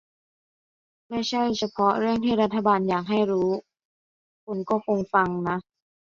[1.09, 3.49] ไม่ใช่เฉพาะเรื่องที่รัฐบาลอยากให้รู้
[4.45, 5.57] คนก็คงฟังนะ